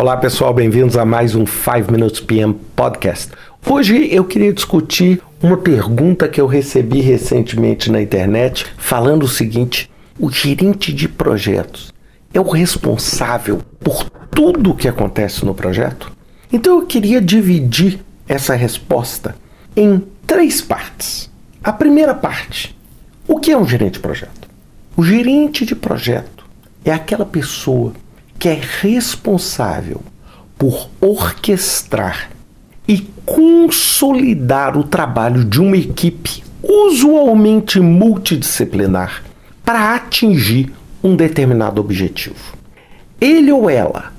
Olá 0.00 0.16
pessoal, 0.16 0.54
bem-vindos 0.54 0.96
a 0.96 1.04
mais 1.04 1.34
um 1.34 1.44
5 1.44 1.90
Minutes 1.90 2.20
PM 2.20 2.54
Podcast. 2.76 3.32
Hoje 3.68 4.08
eu 4.14 4.22
queria 4.24 4.52
discutir 4.52 5.20
uma 5.42 5.56
pergunta 5.56 6.28
que 6.28 6.40
eu 6.40 6.46
recebi 6.46 7.00
recentemente 7.00 7.90
na 7.90 8.00
internet, 8.00 8.64
falando 8.76 9.24
o 9.24 9.28
seguinte: 9.28 9.90
o 10.16 10.30
gerente 10.30 10.92
de 10.92 11.08
projetos 11.08 11.92
é 12.32 12.38
o 12.38 12.48
responsável 12.48 13.60
por 13.80 14.08
tudo 14.30 14.70
o 14.70 14.76
que 14.76 14.86
acontece 14.86 15.44
no 15.44 15.52
projeto? 15.52 16.12
Então 16.52 16.78
eu 16.78 16.86
queria 16.86 17.20
dividir 17.20 17.98
essa 18.28 18.54
resposta 18.54 19.34
em 19.74 20.00
três 20.24 20.60
partes. 20.60 21.28
A 21.60 21.72
primeira 21.72 22.14
parte: 22.14 22.78
o 23.26 23.40
que 23.40 23.50
é 23.50 23.58
um 23.58 23.66
gerente 23.66 23.94
de 23.94 24.00
projeto? 24.00 24.48
O 24.96 25.02
gerente 25.02 25.66
de 25.66 25.74
projeto 25.74 26.46
é 26.84 26.92
aquela 26.92 27.26
pessoa 27.26 27.92
que 28.38 28.48
é 28.48 28.60
responsável 28.80 30.02
por 30.56 30.88
orquestrar 31.00 32.30
e 32.86 33.00
consolidar 33.24 34.76
o 34.76 34.84
trabalho 34.84 35.44
de 35.44 35.60
uma 35.60 35.76
equipe 35.76 36.42
usualmente 36.62 37.80
multidisciplinar 37.80 39.22
para 39.64 39.94
atingir 39.94 40.72
um 41.02 41.14
determinado 41.14 41.80
objetivo. 41.80 42.56
Ele 43.20 43.52
ou 43.52 43.68
ela 43.68 44.12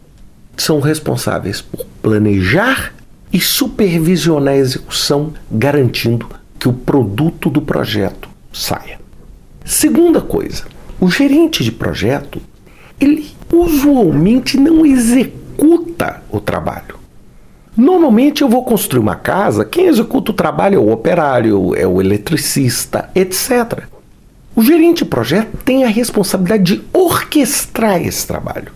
são 0.55 0.79
responsáveis 0.79 1.61
por 1.61 1.85
planejar 2.01 2.93
e 3.31 3.39
supervisionar 3.39 4.53
a 4.53 4.57
execução, 4.57 5.33
garantindo 5.51 6.29
que 6.57 6.67
o 6.67 6.73
produto 6.73 7.49
do 7.49 7.61
projeto 7.61 8.29
saia. 8.51 8.99
Segunda 9.63 10.19
coisa, 10.19 10.65
o 10.99 11.09
gerente 11.09 11.63
de 11.63 11.71
projeto 11.71 12.41
ele 12.99 13.31
usualmente 13.52 14.58
não 14.58 14.85
executa 14.85 16.22
o 16.30 16.39
trabalho. 16.39 17.00
Normalmente 17.75 18.41
eu 18.41 18.50
vou 18.50 18.64
construir 18.64 19.00
uma 19.00 19.16
casa, 19.16 19.64
quem 19.64 19.86
executa 19.86 20.31
o 20.31 20.33
trabalho 20.33 20.75
é 20.75 20.80
o 20.80 20.91
operário, 20.91 21.73
é 21.75 21.88
o 21.88 22.02
eletricista, 22.02 23.09
etc. 23.16 23.83
O 24.56 24.61
gerente 24.61 25.03
de 25.03 25.06
projeto 25.06 25.56
tem 25.64 25.86
a 25.86 25.88
responsabilidade 25.88 26.75
de 26.75 26.83
orquestrar 26.91 28.02
esse 28.02 28.28
trabalho. 28.28 28.73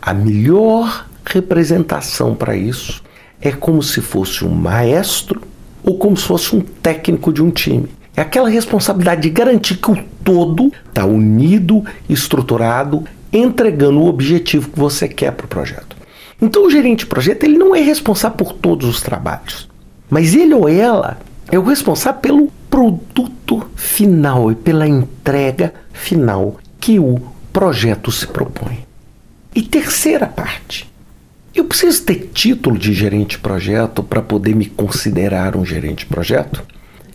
A 0.00 0.14
melhor 0.14 1.08
representação 1.26 2.34
para 2.34 2.56
isso 2.56 3.02
é 3.40 3.50
como 3.50 3.82
se 3.82 4.00
fosse 4.00 4.44
um 4.44 4.54
maestro 4.54 5.42
ou 5.82 5.98
como 5.98 6.16
se 6.16 6.24
fosse 6.24 6.54
um 6.54 6.60
técnico 6.60 7.32
de 7.32 7.42
um 7.42 7.50
time. 7.50 7.88
É 8.16 8.22
aquela 8.22 8.48
responsabilidade 8.48 9.22
de 9.22 9.30
garantir 9.30 9.76
que 9.78 9.90
o 9.90 10.04
todo 10.22 10.72
está 10.88 11.04
unido, 11.04 11.84
estruturado 12.08 13.02
entregando 13.38 14.00
o 14.00 14.06
objetivo 14.06 14.70
que 14.70 14.78
você 14.78 15.08
quer 15.08 15.32
para 15.32 15.46
o 15.46 15.48
projeto. 15.48 15.96
Então 16.40 16.66
o 16.66 16.70
gerente 16.70 17.00
de 17.00 17.06
projeto 17.06 17.44
ele 17.44 17.58
não 17.58 17.74
é 17.74 17.80
responsável 17.80 18.36
por 18.36 18.52
todos 18.52 18.88
os 18.88 19.00
trabalhos, 19.00 19.68
mas 20.10 20.34
ele 20.34 20.54
ou 20.54 20.68
ela 20.68 21.18
é 21.50 21.58
o 21.58 21.62
responsável 21.62 22.20
pelo 22.20 22.52
produto 22.68 23.66
final 23.76 24.50
e 24.50 24.54
pela 24.54 24.86
entrega 24.86 25.72
final 25.92 26.58
que 26.80 26.98
o 26.98 27.20
projeto 27.52 28.10
se 28.10 28.26
propõe. 28.26 28.84
E 29.54 29.62
terceira 29.62 30.26
parte, 30.26 30.90
eu 31.54 31.64
preciso 31.64 32.02
ter 32.02 32.30
título 32.34 32.76
de 32.76 32.92
gerente 32.92 33.36
de 33.36 33.38
projeto 33.38 34.02
para 34.02 34.20
poder 34.20 34.56
me 34.56 34.66
considerar 34.66 35.56
um 35.56 35.64
gerente 35.64 36.00
de 36.00 36.06
projeto? 36.06 36.64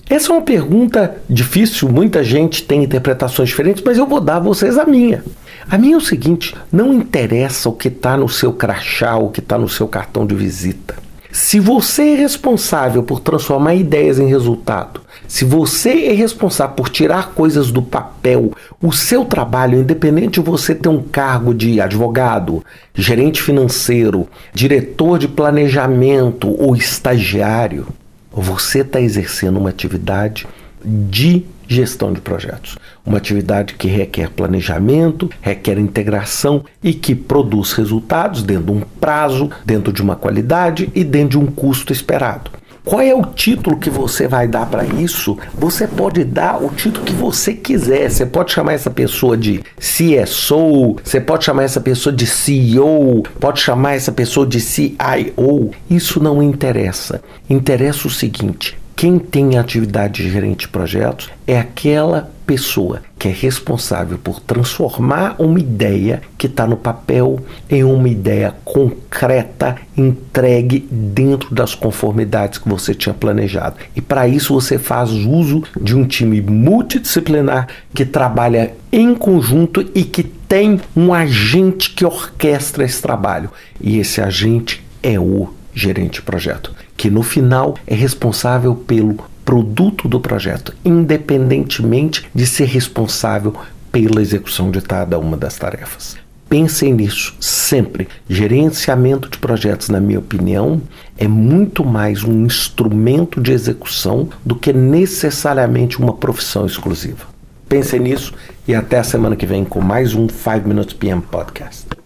Essa 0.10 0.32
é 0.32 0.36
uma 0.36 0.42
pergunta 0.42 1.18
difícil, 1.30 1.88
muita 1.88 2.24
gente 2.24 2.64
tem 2.64 2.84
interpretações 2.84 3.50
diferentes, 3.50 3.84
mas 3.86 3.96
eu 3.96 4.08
vou 4.08 4.20
dar 4.20 4.38
a 4.38 4.40
vocês 4.40 4.76
a 4.76 4.84
minha. 4.84 5.24
A 5.70 5.78
minha 5.78 5.94
é 5.94 5.98
o 5.98 6.02
seguinte: 6.02 6.56
não 6.72 6.92
interessa 6.92 7.70
o 7.70 7.74
que 7.74 7.90
está 7.90 8.18
no 8.18 8.28
seu 8.28 8.52
crachá, 8.52 9.18
o 9.18 9.30
que 9.30 9.40
está 9.40 9.56
no 9.56 9.70
seu 9.70 9.88
cartão 9.88 10.26
de 10.26 10.34
visita. 10.34 10.96
Se 11.32 11.60
você 11.60 12.14
é 12.14 12.16
responsável 12.16 13.04
por 13.04 13.20
transformar 13.20 13.76
ideias 13.76 14.18
em 14.18 14.26
resultado, 14.26 15.02
se 15.28 15.46
você 15.46 16.06
é 16.06 16.12
responsável 16.12 16.76
por 16.76 16.90
tirar 16.90 17.34
coisas 17.34 17.72
do 17.72 17.84
papel, 17.84 18.52
o 18.82 18.92
seu 18.92 19.24
trabalho, 19.24 19.80
independente 19.80 20.40
de 20.40 20.46
você 20.46 20.74
ter 20.74 20.90
um 20.90 21.04
cargo 21.04 21.54
de 21.54 21.80
advogado, 21.80 22.66
gerente 22.96 23.44
financeiro, 23.44 24.28
diretor 24.56 25.20
de 25.20 25.28
planejamento 25.28 26.50
ou 26.60 26.76
estagiário, 26.76 27.86
você 28.32 28.80
está 28.80 29.02
exercendo 29.02 29.58
uma 29.58 29.70
atividade 29.70 30.48
de 30.84 31.46
gestão 31.68 32.12
de 32.12 32.20
projetos. 32.20 32.78
Uma 33.06 33.18
atividade 33.18 33.76
que 33.76 33.88
requer 33.88 34.30
planejamento, 34.30 35.30
requer 35.42 35.78
integração 35.78 36.66
e 36.84 36.94
que 36.94 37.14
produz 37.14 37.74
resultados 37.74 38.42
dentro 38.42 38.66
de 38.66 38.72
um 38.72 38.82
prazo, 39.00 39.52
dentro 39.66 39.94
de 39.94 40.02
uma 40.02 40.16
qualidade 40.16 40.90
e 40.96 41.04
dentro 41.04 41.40
de 41.40 41.46
um 41.46 41.46
custo 41.46 41.94
esperado. 41.94 42.52
Qual 42.84 43.02
é 43.02 43.14
o 43.14 43.24
título 43.24 43.78
que 43.78 43.90
você 43.90 44.28
vai 44.28 44.48
dar 44.48 44.66
para 44.66 44.86
isso? 44.86 45.38
Você 45.54 45.88
pode 45.88 46.24
dar 46.24 46.64
o 46.64 46.70
título 46.70 47.06
que 47.06 47.14
você 47.14 47.54
quiser. 47.54 48.10
Você 48.10 48.26
pode 48.26 48.52
chamar 48.52 48.74
essa 48.74 48.90
pessoa 48.90 49.38
de 49.38 49.64
CSO, 49.78 50.96
você 51.04 51.20
pode 51.20 51.46
chamar 51.46 51.64
essa 51.64 51.82
pessoa 51.82 52.16
de 52.16 52.26
CEO, 52.26 53.24
pode 53.40 53.60
chamar 53.60 53.94
essa 53.94 54.12
pessoa 54.12 54.46
de 54.46 54.60
CIO. 54.60 55.72
Isso 55.90 56.22
não 56.22 56.42
interessa. 56.42 57.22
Interessa 57.50 58.08
o 58.08 58.12
seguinte: 58.12 58.78
quem 59.00 59.18
tem 59.18 59.58
atividade 59.58 60.22
de 60.22 60.30
gerente 60.30 60.66
de 60.66 60.68
projetos 60.68 61.30
é 61.48 61.58
aquela 61.58 62.30
pessoa 62.46 63.02
que 63.18 63.30
é 63.30 63.32
responsável 63.32 64.18
por 64.18 64.42
transformar 64.42 65.38
uma 65.40 65.58
ideia 65.58 66.22
que 66.38 66.48
está 66.48 66.68
no 66.68 66.76
papel 66.76 67.40
em 67.70 67.82
uma 67.82 68.10
ideia 68.10 68.54
concreta, 68.66 69.78
entregue 69.96 70.86
dentro 70.92 71.56
das 71.56 71.74
conformidades 71.74 72.60
que 72.60 72.68
você 72.68 72.94
tinha 72.94 73.14
planejado. 73.14 73.78
E 73.96 74.02
para 74.02 74.28
isso 74.28 74.54
você 74.54 74.78
faz 74.78 75.12
uso 75.12 75.64
de 75.80 75.96
um 75.96 76.04
time 76.06 76.42
multidisciplinar 76.42 77.70
que 77.94 78.04
trabalha 78.04 78.74
em 78.92 79.16
conjunto 79.16 79.90
e 79.96 80.04
que 80.04 80.24
tem 80.24 80.82
um 80.94 81.14
agente 81.14 81.92
que 81.92 82.04
orquestra 82.04 82.84
esse 82.84 83.02
trabalho. 83.02 83.50
E 83.80 83.98
esse 83.98 84.20
agente 84.20 84.84
é 85.02 85.18
o 85.18 85.58
gerente 85.80 86.16
de 86.16 86.22
projeto, 86.22 86.74
que 86.96 87.10
no 87.10 87.24
final 87.24 87.76
é 87.88 87.96
responsável 87.96 88.76
pelo 88.76 89.18
produto 89.46 90.08
do 90.08 90.20
projeto, 90.20 90.76
independentemente 90.86 92.30
de 92.36 92.46
ser 92.46 92.66
responsável 92.66 93.56
pela 93.92 94.22
execução 94.22 94.70
de 94.70 94.82
cada 94.82 95.18
uma 95.18 95.36
das 95.36 95.58
tarefas. 95.58 96.18
Pensem 96.48 96.94
nisso 96.94 97.36
sempre. 97.40 98.08
Gerenciamento 98.28 99.30
de 99.30 99.38
projetos, 99.38 99.90
na 99.90 100.00
minha 100.00 100.20
opinião, 100.20 100.82
é 101.18 101.28
muito 101.28 101.86
mais 101.86 102.24
um 102.24 102.46
instrumento 102.46 103.40
de 103.40 103.52
execução 103.52 104.30
do 104.44 104.56
que 104.56 104.74
necessariamente 104.74 106.00
uma 106.00 106.14
profissão 106.14 106.66
exclusiva. 106.66 107.26
Pensem 107.68 108.00
nisso 108.00 108.34
e 108.68 108.74
até 108.74 108.98
a 108.98 109.04
semana 109.04 109.36
que 109.36 109.46
vem 109.46 109.64
com 109.64 109.80
mais 109.80 110.16
um 110.16 110.28
5 110.28 110.68
Minutes 110.68 110.94
PM 110.94 111.22
Podcast. 111.22 111.99